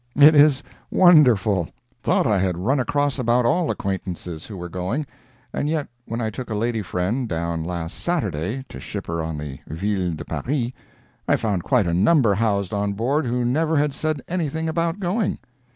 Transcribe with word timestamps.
It 0.15 0.33
is 0.33 0.63
Wonderful! 0.89 1.69
Thought 2.01 2.25
I 2.25 2.39
had 2.39 2.57
run 2.57 2.79
across 2.79 3.19
about 3.19 3.45
all 3.45 3.69
acquaintances 3.69 4.47
who 4.47 4.57
were 4.57 4.67
going, 4.67 5.05
and 5.53 5.69
yet 5.69 5.89
when 6.05 6.19
I 6.19 6.31
took 6.31 6.49
a 6.49 6.55
lady 6.55 6.81
friend 6.81 7.29
down 7.29 7.63
last 7.63 7.99
Saturday, 7.99 8.65
to 8.69 8.79
ship 8.79 9.05
her 9.05 9.21
on 9.21 9.37
the 9.37 9.59
Ville 9.67 10.13
de 10.15 10.25
Paris, 10.25 10.71
I 11.27 11.35
found 11.35 11.61
quite 11.63 11.85
a 11.85 11.93
number 11.93 12.33
housed 12.33 12.73
on 12.73 12.93
board 12.93 13.27
who 13.27 13.45
never 13.45 13.77
had 13.77 13.93
said 13.93 14.23
anything 14.27 14.67
about 14.67 14.97
going. 14.97 15.37